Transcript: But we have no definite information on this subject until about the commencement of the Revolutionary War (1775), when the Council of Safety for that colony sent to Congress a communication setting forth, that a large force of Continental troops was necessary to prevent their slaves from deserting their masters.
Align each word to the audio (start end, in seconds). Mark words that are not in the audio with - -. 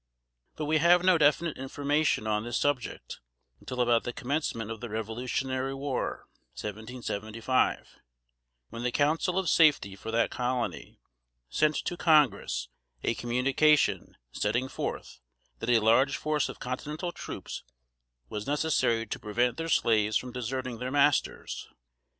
But 0.55 0.65
we 0.65 0.79
have 0.79 1.03
no 1.03 1.19
definite 1.19 1.59
information 1.59 2.25
on 2.25 2.43
this 2.43 2.57
subject 2.57 3.19
until 3.59 3.79
about 3.81 4.03
the 4.03 4.11
commencement 4.11 4.71
of 4.71 4.81
the 4.81 4.89
Revolutionary 4.89 5.75
War 5.75 6.25
(1775), 6.59 7.99
when 8.71 8.81
the 8.81 8.91
Council 8.91 9.37
of 9.37 9.47
Safety 9.47 9.95
for 9.95 10.09
that 10.09 10.31
colony 10.31 10.99
sent 11.49 11.75
to 11.85 11.97
Congress 11.97 12.67
a 13.03 13.13
communication 13.13 14.17
setting 14.31 14.67
forth, 14.67 15.19
that 15.59 15.69
a 15.69 15.77
large 15.77 16.17
force 16.17 16.49
of 16.49 16.59
Continental 16.59 17.11
troops 17.11 17.61
was 18.27 18.47
necessary 18.47 19.05
to 19.05 19.19
prevent 19.19 19.57
their 19.57 19.69
slaves 19.69 20.17
from 20.17 20.31
deserting 20.31 20.79
their 20.79 20.89
masters. 20.89 21.67